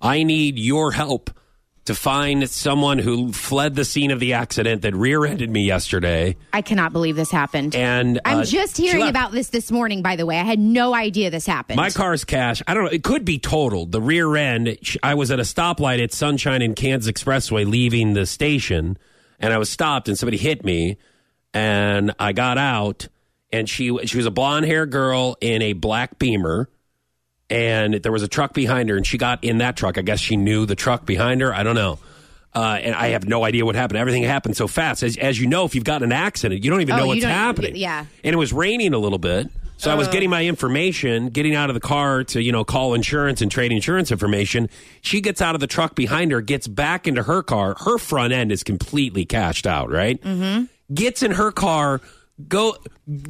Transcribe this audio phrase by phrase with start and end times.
[0.00, 1.30] I need your help
[1.86, 6.36] to find someone who fled the scene of the accident that rear-ended me yesterday.
[6.52, 7.74] I cannot believe this happened.
[7.74, 10.38] And I'm uh, just hearing about this this morning, by the way.
[10.38, 11.78] I had no idea this happened.
[11.78, 12.62] My car's cash.
[12.66, 12.90] I don't know.
[12.90, 13.92] It could be totaled.
[13.92, 14.78] The rear end.
[15.02, 18.98] I was at a stoplight at Sunshine and Kansas Expressway, leaving the station,
[19.40, 20.98] and I was stopped, and somebody hit me,
[21.54, 23.08] and I got out,
[23.52, 26.68] and she she was a blonde hair girl in a black Beamer,
[27.50, 29.98] and there was a truck behind her, and she got in that truck.
[29.98, 31.52] I guess she knew the truck behind her.
[31.54, 31.98] I don't know.
[32.54, 33.98] Uh, and I have no idea what happened.
[33.98, 35.02] Everything happened so fast.
[35.04, 37.08] As, as you know, if you've got an accident, you don't even Oh, know you
[37.10, 37.76] what's don't- happening.
[37.76, 38.06] yeah.
[38.24, 39.48] And it was raining a little bit.
[39.76, 40.12] So I was Oh.
[40.12, 43.72] getting my information, getting out of the car to, you know, call insurance and trade
[43.72, 44.68] insurance information.
[45.00, 47.76] She gets out of the truck behind her, gets back into her car.
[47.78, 50.20] Her front end is completely cashed out, right?
[50.20, 50.64] Mm-hmm.
[50.92, 52.00] Gets in her car,
[52.48, 52.76] go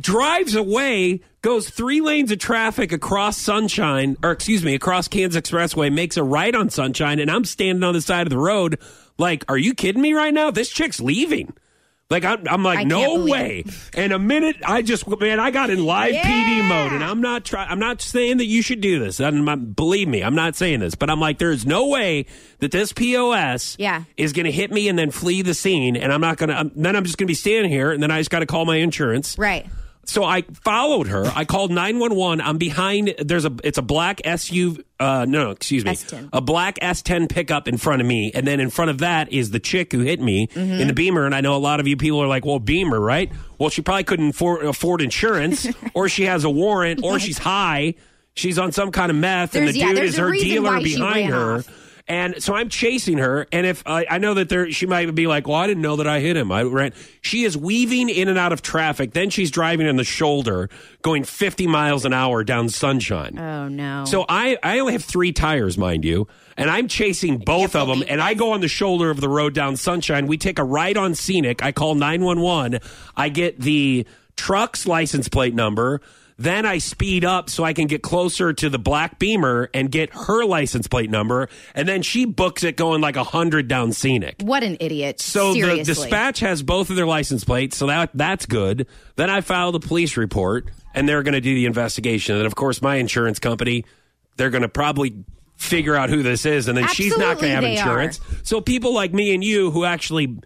[0.00, 5.92] drives away, goes three lanes of traffic across Sunshine, or excuse me, across Kansas Expressway,
[5.92, 8.78] makes a right on Sunshine, and I'm standing on the side of the road
[9.18, 10.50] like, are you kidding me right now?
[10.50, 11.52] This chick's leaving.
[12.10, 13.64] Like I'm, I'm like, I no way.
[13.94, 17.44] And a minute, I just man, I got in live PD mode, and I'm not
[17.44, 17.68] trying.
[17.68, 19.20] I'm not saying that you should do this.
[19.20, 22.24] I'm not, believe me, I'm not saying this, but I'm like, there's no way
[22.60, 24.04] that this POS Yeah.
[24.16, 26.70] is going to hit me and then flee the scene, and I'm not going to.
[26.74, 28.64] Then I'm just going to be standing here, and then I just got to call
[28.64, 29.36] my insurance.
[29.36, 29.66] right.
[30.08, 31.26] So I followed her.
[31.36, 32.40] I called 911.
[32.40, 33.14] I'm behind.
[33.18, 33.54] There's a.
[33.62, 34.82] It's a black SUV.
[34.98, 35.90] Uh, no, no, excuse me.
[35.92, 36.30] S10.
[36.32, 39.50] A black S10 pickup in front of me, and then in front of that is
[39.50, 40.80] the chick who hit me Mm-hmm.
[40.80, 41.26] in the Beamer.
[41.26, 43.30] And I know a lot of you people are like, "Well, Beamer, right?
[43.58, 47.94] Well, she probably couldn't afford, afford insurance, or she has a warrant, or she's high.
[48.34, 51.56] She's on some kind of meth, and the dude there's is her dealer behind her."
[51.58, 51.68] off.
[52.08, 55.26] And so I'm chasing her, and if I, I know that there, she might be
[55.26, 56.92] like, "Well, I didn't know that I hit him." I ran.
[57.20, 59.12] She is weaving in and out of traffic.
[59.12, 60.70] Then she's driving on the shoulder,
[61.02, 63.38] going 50 miles an hour down Sunshine.
[63.38, 64.06] Oh no.
[64.06, 66.26] So I, I only have three tires, mind you,
[66.56, 68.02] and I'm chasing both of them.
[68.08, 70.26] And I go on the shoulder of the road down Sunshine.
[70.26, 71.62] We take a right on Scenic.
[71.62, 72.80] I call 911.
[73.16, 76.00] I get the truck's license plate number.
[76.40, 80.14] Then I speed up so I can get closer to the black Beamer and get
[80.14, 81.48] her license plate number.
[81.74, 84.36] And then she books it going like 100 down Scenic.
[84.42, 85.20] what an idiot.
[85.20, 85.78] So Seriously.
[85.78, 88.86] the dispatch has both of their license plates, so that that's good.
[89.16, 92.36] Then I filed a police report, and they're going to do the investigation.
[92.36, 93.84] And of course, my insurance company,
[94.36, 95.24] they're going to probably
[95.56, 98.20] figure out who this is, and then she's not going to have Absolutely insurance.
[98.44, 100.38] So people like me and you who actually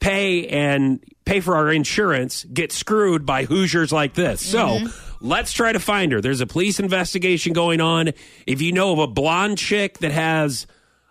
[0.00, 4.50] pay and pay for our insurance get screwed by Hoosiers like this.
[4.50, 4.86] Mm-hmm.
[4.86, 5.10] So.
[5.24, 6.20] Let's try to find her.
[6.20, 8.10] There's a police investigation going on.
[8.46, 10.66] If you know of a blonde chick that has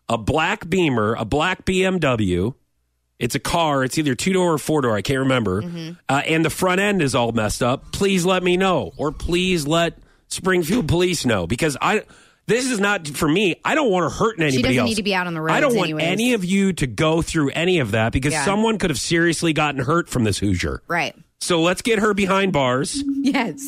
[0.08, 2.54] a black Beamer, a black BMW,
[3.20, 3.84] it's a car.
[3.84, 4.96] It's either two door or four door.
[4.96, 5.96] I can't remember.
[6.08, 7.92] Uh, and the front end is all messed up.
[7.92, 9.98] Please let me know, or please let
[10.28, 12.04] Springfield Police know because I.
[12.46, 13.56] This is not for me.
[13.64, 14.90] I don't want her hurting anybody she doesn't else.
[14.90, 15.54] need to be out on the road.
[15.54, 16.04] I don't want anyways.
[16.06, 18.44] any of you to go through any of that because Yeah.
[18.44, 20.82] someone could have seriously gotten hurt from this Hoosier.
[20.90, 21.16] right.
[21.44, 23.04] So let's get her behind bars.
[23.06, 23.62] Yes.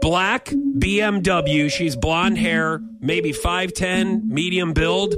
[0.00, 1.70] Black BMW.
[1.70, 2.44] She's blonde mm-hmm.
[2.44, 5.14] hair, maybe 5'10, medium build.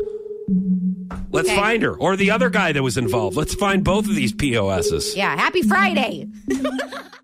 [1.30, 1.56] Let's Okay.
[1.56, 1.94] find her.
[1.96, 3.34] Or the other guy that was involved.
[3.34, 5.16] Let's find both of these POSs.
[5.16, 5.34] Yeah.
[5.34, 6.28] Happy Friday.